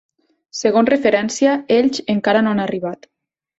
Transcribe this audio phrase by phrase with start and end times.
[0.59, 3.09] Segons referència, ells encara no han arribat.